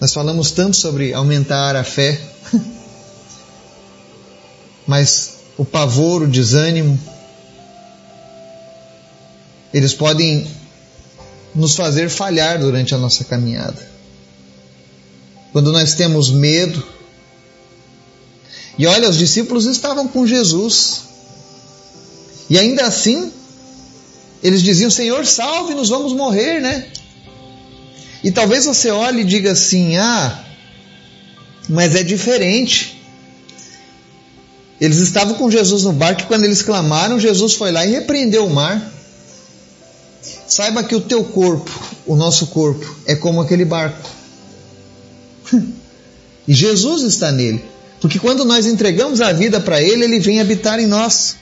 Nós 0.00 0.12
falamos 0.12 0.50
tanto 0.50 0.76
sobre 0.76 1.14
aumentar 1.14 1.76
a 1.76 1.84
fé, 1.84 2.20
mas 4.86 5.36
o 5.56 5.64
pavor, 5.64 6.22
o 6.22 6.28
desânimo, 6.28 6.98
eles 9.72 9.94
podem 9.94 10.46
nos 11.54 11.76
fazer 11.76 12.08
falhar 12.08 12.58
durante 12.58 12.94
a 12.94 12.98
nossa 12.98 13.24
caminhada. 13.24 13.90
Quando 15.52 15.70
nós 15.70 15.94
temos 15.94 16.30
medo, 16.30 16.82
e 18.78 18.86
olha, 18.86 19.08
os 19.08 19.18
discípulos 19.18 19.66
estavam 19.66 20.08
com 20.08 20.26
Jesus, 20.26 21.02
e 22.48 22.58
ainda 22.58 22.86
assim, 22.86 23.32
eles 24.42 24.62
diziam: 24.62 24.90
Senhor, 24.90 25.24
salve-nos, 25.26 25.88
vamos 25.88 26.12
morrer, 26.12 26.60
né? 26.60 26.86
E 28.24 28.30
talvez 28.30 28.66
você 28.66 28.90
olhe 28.90 29.22
e 29.22 29.24
diga 29.24 29.52
assim: 29.52 29.96
Ah, 29.96 30.44
mas 31.68 31.94
é 31.94 32.02
diferente. 32.02 33.00
Eles 34.80 34.98
estavam 34.98 35.34
com 35.34 35.50
Jesus 35.50 35.84
no 35.84 35.92
barco 35.92 36.22
e 36.22 36.26
quando 36.26 36.44
eles 36.44 36.60
clamaram, 36.60 37.20
Jesus 37.20 37.54
foi 37.54 37.70
lá 37.70 37.86
e 37.86 37.92
repreendeu 37.92 38.46
o 38.46 38.50
mar. 38.50 38.91
Saiba 40.54 40.84
que 40.84 40.94
o 40.94 41.00
teu 41.00 41.24
corpo, 41.24 41.70
o 42.06 42.14
nosso 42.14 42.48
corpo, 42.48 42.84
é 43.06 43.14
como 43.14 43.40
aquele 43.40 43.64
barco. 43.64 44.08
e 46.46 46.52
Jesus 46.52 47.02
está 47.04 47.32
nele. 47.32 47.64
Porque 48.00 48.18
quando 48.18 48.44
nós 48.44 48.66
entregamos 48.66 49.20
a 49.22 49.32
vida 49.32 49.60
para 49.60 49.80
Ele, 49.80 50.04
Ele 50.04 50.18
vem 50.18 50.40
habitar 50.40 50.78
em 50.78 50.86
nós. 50.86 51.36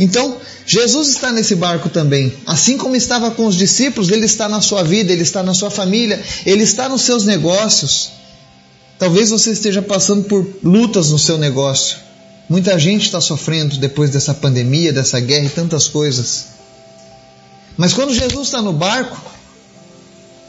Então, 0.00 0.36
Jesus 0.66 1.10
está 1.10 1.30
nesse 1.30 1.54
barco 1.54 1.88
também. 1.88 2.32
Assim 2.44 2.76
como 2.76 2.96
estava 2.96 3.30
com 3.30 3.46
os 3.46 3.54
discípulos, 3.54 4.10
Ele 4.10 4.26
está 4.26 4.48
na 4.48 4.60
sua 4.60 4.82
vida, 4.82 5.12
Ele 5.12 5.22
está 5.22 5.42
na 5.42 5.54
sua 5.54 5.70
família, 5.70 6.20
Ele 6.44 6.64
está 6.64 6.88
nos 6.88 7.02
seus 7.02 7.24
negócios. 7.24 8.10
Talvez 8.98 9.30
você 9.30 9.52
esteja 9.52 9.80
passando 9.80 10.24
por 10.24 10.44
lutas 10.62 11.10
no 11.10 11.18
seu 11.18 11.38
negócio. 11.38 11.98
Muita 12.48 12.76
gente 12.78 13.06
está 13.06 13.20
sofrendo 13.20 13.76
depois 13.76 14.10
dessa 14.10 14.34
pandemia, 14.34 14.92
dessa 14.92 15.20
guerra 15.20 15.46
e 15.46 15.50
tantas 15.50 15.86
coisas. 15.86 16.61
Mas 17.76 17.92
quando 17.92 18.14
Jesus 18.14 18.48
está 18.48 18.60
no 18.60 18.72
barco, 18.72 19.20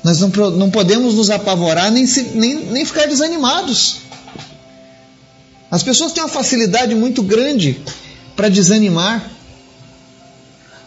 nós 0.04 0.20
não, 0.20 0.30
não 0.52 0.70
podemos 0.70 1.14
nos 1.16 1.30
apavorar 1.30 1.90
nem, 1.92 2.06
se, 2.06 2.24
nem, 2.36 2.56
nem 2.56 2.86
ficar 2.86 3.08
desanimados. 3.08 3.98
As 5.72 5.82
pessoas 5.82 6.12
têm 6.12 6.22
uma 6.22 6.30
facilidade 6.30 6.94
muito 6.94 7.24
grande 7.24 7.82
para 8.36 8.50
desanimar. 8.50 9.32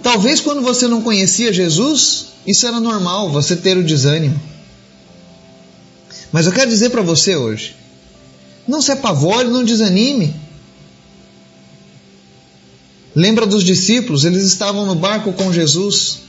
Talvez 0.02 0.40
quando 0.40 0.60
você 0.60 0.86
não 0.86 1.00
conhecia 1.00 1.52
Jesus, 1.52 2.26
isso 2.46 2.66
era 2.66 2.78
normal, 2.78 3.30
você 3.30 3.56
ter 3.56 3.76
o 3.76 3.82
desânimo. 3.82 4.40
Mas 6.30 6.46
eu 6.46 6.52
quero 6.52 6.68
dizer 6.68 6.90
para 6.90 7.02
você 7.02 7.34
hoje: 7.34 7.74
não 8.68 8.82
se 8.82 8.92
apavore, 8.92 9.48
não 9.48 9.64
desanime. 9.64 10.34
Lembra 13.14 13.46
dos 13.46 13.64
discípulos, 13.64 14.26
eles 14.26 14.44
estavam 14.44 14.84
no 14.84 14.94
barco 14.94 15.32
com 15.32 15.50
Jesus 15.50 16.25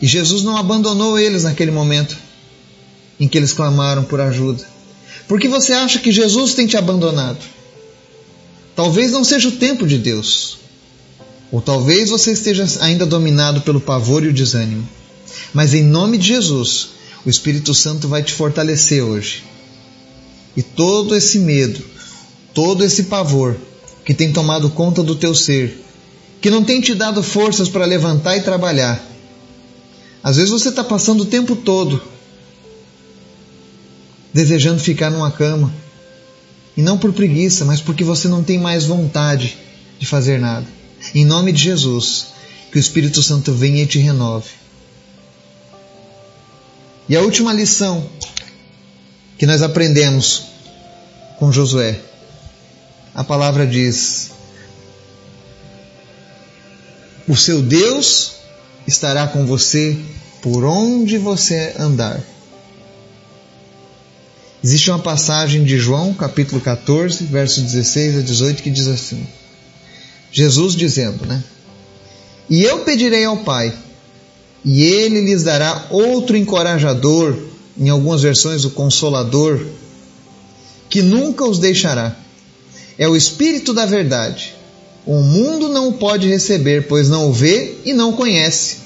e 0.00 0.06
Jesus 0.06 0.42
não 0.42 0.56
abandonou 0.56 1.18
eles 1.18 1.44
naquele 1.44 1.70
momento 1.70 2.16
em 3.18 3.28
que 3.28 3.36
eles 3.36 3.52
clamaram 3.52 4.02
por 4.04 4.20
ajuda. 4.20 4.66
Por 5.28 5.38
que 5.38 5.46
você 5.46 5.72
acha 5.72 5.98
que 5.98 6.10
Jesus 6.10 6.54
tem 6.54 6.66
te 6.66 6.76
abandonado? 6.76 7.38
Talvez 8.74 9.12
não 9.12 9.22
seja 9.22 9.48
o 9.48 9.52
tempo 9.52 9.86
de 9.86 9.98
Deus. 9.98 10.58
Ou 11.52 11.60
talvez 11.60 12.08
você 12.08 12.32
esteja 12.32 12.66
ainda 12.80 13.04
dominado 13.04 13.60
pelo 13.60 13.80
pavor 13.80 14.24
e 14.24 14.28
o 14.28 14.32
desânimo. 14.32 14.88
Mas 15.52 15.74
em 15.74 15.82
nome 15.82 16.16
de 16.16 16.28
Jesus, 16.28 16.90
o 17.24 17.28
Espírito 17.28 17.74
Santo 17.74 18.08
vai 18.08 18.22
te 18.22 18.32
fortalecer 18.32 19.02
hoje. 19.02 19.44
E 20.56 20.62
todo 20.62 21.14
esse 21.14 21.38
medo, 21.38 21.84
todo 22.54 22.84
esse 22.84 23.04
pavor 23.04 23.56
que 24.04 24.14
tem 24.14 24.32
tomado 24.32 24.70
conta 24.70 25.02
do 25.02 25.14
teu 25.14 25.34
ser, 25.34 25.84
que 26.40 26.50
não 26.50 26.64
tem 26.64 26.80
te 26.80 26.94
dado 26.94 27.22
forças 27.22 27.68
para 27.68 27.84
levantar 27.84 28.36
e 28.36 28.40
trabalhar. 28.40 29.09
Às 30.22 30.36
vezes 30.36 30.50
você 30.50 30.68
está 30.68 30.84
passando 30.84 31.22
o 31.22 31.26
tempo 31.26 31.56
todo 31.56 32.02
desejando 34.32 34.80
ficar 34.80 35.10
numa 35.10 35.30
cama. 35.30 35.72
E 36.76 36.82
não 36.82 36.96
por 36.96 37.12
preguiça, 37.12 37.64
mas 37.64 37.80
porque 37.80 38.04
você 38.04 38.28
não 38.28 38.42
tem 38.42 38.58
mais 38.58 38.84
vontade 38.84 39.58
de 39.98 40.06
fazer 40.06 40.38
nada. 40.38 40.66
Em 41.14 41.24
nome 41.24 41.52
de 41.52 41.62
Jesus, 41.62 42.28
que 42.70 42.78
o 42.78 42.80
Espírito 42.80 43.22
Santo 43.22 43.52
venha 43.52 43.82
e 43.82 43.86
te 43.86 43.98
renove. 43.98 44.50
E 47.08 47.16
a 47.16 47.20
última 47.20 47.52
lição 47.52 48.08
que 49.36 49.46
nós 49.46 49.62
aprendemos 49.62 50.44
com 51.38 51.50
Josué, 51.50 52.00
a 53.14 53.24
palavra 53.24 53.66
diz: 53.66 54.30
o 57.26 57.36
seu 57.36 57.60
Deus 57.60 58.34
estará 58.90 59.26
com 59.28 59.46
você 59.46 59.96
por 60.42 60.64
onde 60.64 61.16
você 61.16 61.74
andar. 61.78 62.20
Existe 64.62 64.90
uma 64.90 64.98
passagem 64.98 65.64
de 65.64 65.78
João, 65.78 66.12
capítulo 66.12 66.60
14, 66.60 67.24
versos 67.24 67.62
16 67.62 68.18
a 68.18 68.20
18, 68.20 68.62
que 68.62 68.70
diz 68.70 68.88
assim: 68.88 69.26
Jesus 70.30 70.74
dizendo, 70.74 71.24
né? 71.24 71.42
E 72.48 72.62
eu 72.62 72.80
pedirei 72.80 73.24
ao 73.24 73.38
Pai, 73.38 73.72
e 74.64 74.82
ele 74.82 75.20
lhes 75.20 75.44
dará 75.44 75.86
outro 75.90 76.36
encorajador, 76.36 77.38
em 77.78 77.88
algumas 77.88 78.22
versões 78.22 78.64
o 78.64 78.70
consolador, 78.70 79.64
que 80.90 81.00
nunca 81.00 81.44
os 81.44 81.58
deixará. 81.58 82.16
É 82.98 83.08
o 83.08 83.16
Espírito 83.16 83.72
da 83.72 83.86
Verdade 83.86 84.59
o 85.06 85.20
mundo 85.20 85.68
não 85.68 85.88
o 85.88 85.92
pode 85.94 86.28
receber, 86.28 86.86
pois 86.86 87.08
não 87.08 87.30
o 87.30 87.32
vê 87.32 87.76
e 87.84 87.92
não 87.92 88.10
o 88.10 88.16
conhece. 88.16 88.78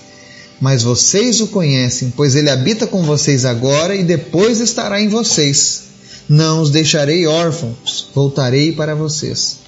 Mas 0.60 0.82
vocês 0.82 1.40
o 1.40 1.48
conhecem, 1.48 2.12
pois 2.16 2.34
ele 2.36 2.48
habita 2.48 2.86
com 2.86 3.02
vocês 3.02 3.44
agora 3.44 3.94
e 3.94 4.04
depois 4.04 4.60
estará 4.60 5.00
em 5.00 5.08
vocês. 5.08 5.84
Não 6.28 6.62
os 6.62 6.70
deixarei 6.70 7.26
órfãos, 7.26 8.08
voltarei 8.14 8.72
para 8.72 8.94
vocês. 8.94 9.58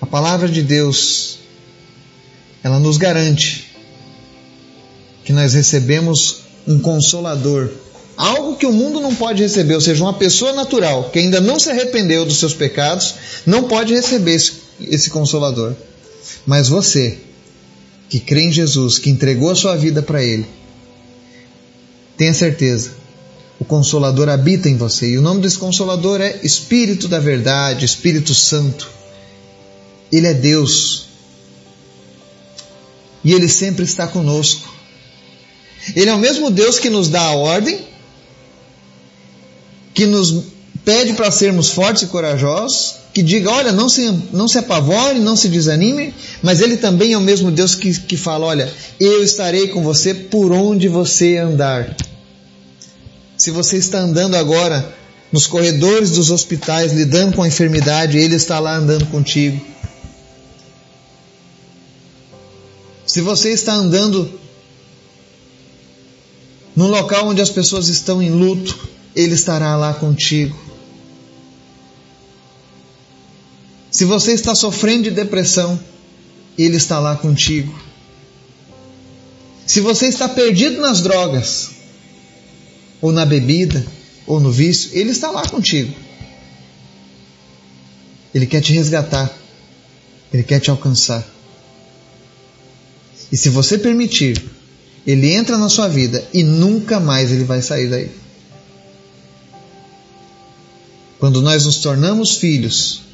A 0.00 0.06
palavra 0.06 0.48
de 0.48 0.62
Deus, 0.62 1.38
ela 2.62 2.78
nos 2.78 2.96
garante 2.96 3.76
que 5.24 5.32
nós 5.32 5.52
recebemos 5.52 6.42
um 6.66 6.78
consolador 6.78 7.70
algo 8.20 8.56
que 8.56 8.66
o 8.66 8.72
mundo 8.72 9.00
não 9.00 9.14
pode 9.14 9.42
receber, 9.42 9.74
ou 9.74 9.80
seja, 9.80 10.04
uma 10.04 10.12
pessoa 10.12 10.52
natural 10.52 11.08
que 11.10 11.18
ainda 11.18 11.40
não 11.40 11.58
se 11.58 11.70
arrependeu 11.70 12.26
dos 12.26 12.38
seus 12.38 12.52
pecados, 12.52 13.14
não 13.46 13.64
pode 13.64 13.94
receber 13.94 14.34
esse, 14.34 14.52
esse 14.88 15.10
consolador. 15.10 15.74
Mas 16.46 16.68
você, 16.68 17.18
que 18.08 18.20
crê 18.20 18.42
em 18.42 18.52
Jesus, 18.52 18.98
que 18.98 19.10
entregou 19.10 19.50
a 19.50 19.54
sua 19.54 19.76
vida 19.76 20.02
para 20.02 20.22
Ele, 20.22 20.46
tenha 22.16 22.34
certeza, 22.34 22.92
o 23.58 23.64
Consolador 23.64 24.28
habita 24.28 24.68
em 24.68 24.76
você. 24.76 25.10
E 25.10 25.18
o 25.18 25.22
nome 25.22 25.42
desse 25.42 25.58
Consolador 25.58 26.20
é 26.20 26.40
Espírito 26.42 27.08
da 27.08 27.18
Verdade, 27.18 27.84
Espírito 27.84 28.34
Santo. 28.34 28.88
Ele 30.10 30.26
é 30.26 30.34
Deus. 30.34 31.06
E 33.22 33.32
Ele 33.34 33.48
sempre 33.48 33.84
está 33.84 34.06
conosco. 34.06 34.68
Ele 35.94 36.08
é 36.08 36.14
o 36.14 36.18
mesmo 36.18 36.50
Deus 36.50 36.78
que 36.78 36.88
nos 36.88 37.08
dá 37.08 37.20
a 37.20 37.34
ordem 37.34 37.90
que 40.00 40.06
nos 40.06 40.44
pede 40.84 41.12
para 41.12 41.30
sermos 41.30 41.70
fortes 41.70 42.04
e 42.04 42.06
corajosos, 42.06 42.96
que 43.12 43.22
diga, 43.22 43.50
olha, 43.50 43.72
não 43.72 43.88
se, 43.88 44.10
não 44.32 44.46
se 44.46 44.58
apavore, 44.58 45.18
não 45.18 45.34
se 45.36 45.48
desanime, 45.48 46.14
mas 46.42 46.60
Ele 46.60 46.76
também 46.76 47.12
é 47.12 47.18
o 47.18 47.20
mesmo 47.20 47.50
Deus 47.50 47.74
que, 47.74 47.92
que 48.00 48.16
fala, 48.16 48.46
olha, 48.46 48.72
eu 48.98 49.22
estarei 49.22 49.68
com 49.68 49.82
você 49.82 50.14
por 50.14 50.52
onde 50.52 50.88
você 50.88 51.36
andar. 51.36 51.96
Se 53.36 53.50
você 53.50 53.76
está 53.78 53.98
andando 53.98 54.36
agora 54.36 54.94
nos 55.32 55.46
corredores 55.46 56.10
dos 56.12 56.30
hospitais, 56.30 56.92
lidando 56.92 57.34
com 57.34 57.42
a 57.42 57.48
enfermidade, 57.48 58.18
Ele 58.18 58.36
está 58.36 58.58
lá 58.58 58.76
andando 58.76 59.06
contigo. 59.06 59.60
Se 63.06 63.20
você 63.20 63.50
está 63.50 63.74
andando 63.74 64.38
num 66.76 66.86
local 66.86 67.26
onde 67.26 67.42
as 67.42 67.50
pessoas 67.50 67.88
estão 67.88 68.22
em 68.22 68.30
luto, 68.30 68.88
ele 69.16 69.34
estará 69.34 69.76
lá 69.76 69.92
contigo. 69.92 70.56
Se 74.00 74.06
você 74.06 74.32
está 74.32 74.54
sofrendo 74.54 75.02
de 75.02 75.10
depressão, 75.10 75.78
Ele 76.56 76.78
está 76.78 76.98
lá 76.98 77.16
contigo. 77.16 77.78
Se 79.66 79.78
você 79.78 80.06
está 80.06 80.26
perdido 80.26 80.80
nas 80.80 81.02
drogas, 81.02 81.72
ou 82.98 83.12
na 83.12 83.26
bebida, 83.26 83.86
ou 84.26 84.40
no 84.40 84.50
vício, 84.50 84.88
Ele 84.94 85.10
está 85.10 85.30
lá 85.30 85.46
contigo. 85.46 85.94
Ele 88.34 88.46
quer 88.46 88.62
te 88.62 88.72
resgatar. 88.72 89.30
Ele 90.32 90.44
quer 90.44 90.60
te 90.60 90.70
alcançar. 90.70 91.22
E 93.30 93.36
se 93.36 93.50
você 93.50 93.76
permitir, 93.76 94.42
Ele 95.06 95.30
entra 95.30 95.58
na 95.58 95.68
sua 95.68 95.88
vida 95.88 96.26
e 96.32 96.42
nunca 96.42 96.98
mais 96.98 97.30
Ele 97.30 97.44
vai 97.44 97.60
sair 97.60 97.90
daí. 97.90 98.10
Quando 101.18 101.42
nós 101.42 101.66
nos 101.66 101.76
tornamos 101.76 102.36
filhos, 102.36 103.09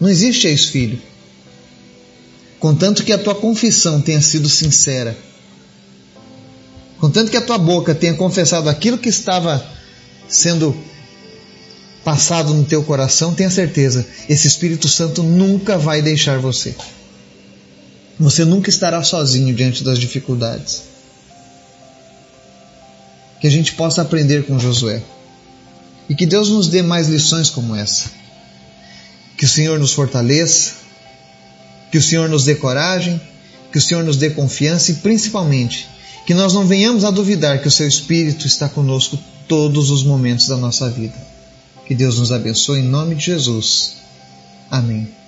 não 0.00 0.08
existe 0.08 0.46
ex-filho. 0.46 0.98
Contanto 2.58 3.04
que 3.04 3.12
a 3.12 3.18
tua 3.18 3.34
confissão 3.34 4.00
tenha 4.00 4.20
sido 4.20 4.48
sincera, 4.48 5.16
contanto 6.98 7.30
que 7.30 7.36
a 7.36 7.40
tua 7.40 7.58
boca 7.58 7.94
tenha 7.94 8.14
confessado 8.14 8.68
aquilo 8.68 8.98
que 8.98 9.08
estava 9.08 9.64
sendo 10.28 10.76
passado 12.04 12.54
no 12.54 12.64
teu 12.64 12.82
coração, 12.82 13.34
tenha 13.34 13.50
certeza, 13.50 14.06
esse 14.28 14.46
Espírito 14.46 14.88
Santo 14.88 15.22
nunca 15.22 15.78
vai 15.78 16.02
deixar 16.02 16.38
você. 16.38 16.74
Você 18.18 18.44
nunca 18.44 18.68
estará 18.68 19.02
sozinho 19.02 19.54
diante 19.54 19.82
das 19.82 19.98
dificuldades. 19.98 20.82
Que 23.40 23.46
a 23.46 23.50
gente 23.50 23.72
possa 23.72 24.02
aprender 24.02 24.44
com 24.44 24.58
Josué. 24.58 25.02
E 26.08 26.14
que 26.14 26.26
Deus 26.26 26.50
nos 26.50 26.68
dê 26.68 26.82
mais 26.82 27.08
lições 27.08 27.48
como 27.48 27.74
essa. 27.74 28.19
Que 29.40 29.46
o 29.46 29.48
Senhor 29.48 29.78
nos 29.78 29.94
fortaleça, 29.94 30.72
que 31.90 31.96
o 31.96 32.02
Senhor 32.02 32.28
nos 32.28 32.44
dê 32.44 32.54
coragem, 32.54 33.18
Que 33.72 33.78
o 33.78 33.80
Senhor 33.80 34.04
nos 34.04 34.18
dê 34.18 34.28
confiança 34.28 34.90
e 34.90 34.96
principalmente 34.96 35.88
que 36.26 36.34
nós 36.34 36.52
não 36.52 36.66
venhamos 36.66 37.04
a 37.04 37.10
duvidar 37.10 37.62
que 37.62 37.68
o 37.68 37.70
Seu 37.70 37.88
Espírito 37.88 38.46
está 38.46 38.68
conosco 38.68 39.18
todos 39.48 39.88
os 39.88 40.02
momentos 40.02 40.46
da 40.46 40.58
nossa 40.58 40.90
vida. 40.90 41.16
Que 41.86 41.94
Deus 41.94 42.18
nos 42.18 42.32
abençoe 42.32 42.80
em 42.80 42.82
nome 42.82 43.14
de 43.14 43.26
Jesus. 43.26 43.94
Amém. 44.70 45.19